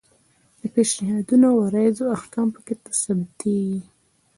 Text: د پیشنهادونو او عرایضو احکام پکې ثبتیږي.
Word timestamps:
د 0.59 0.61
پیشنهادونو 0.75 1.45
او 1.51 1.57
عرایضو 1.67 2.13
احکام 2.17 2.47
پکې 2.55 2.75
ثبتیږي. 3.01 3.81